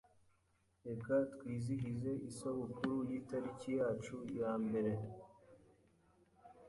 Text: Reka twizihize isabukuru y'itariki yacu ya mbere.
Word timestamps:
Reka 0.87 1.15
twizihize 1.33 2.11
isabukuru 2.29 2.95
y'itariki 3.09 3.69
yacu 3.79 4.15
ya 4.39 4.51
mbere. 4.63 4.91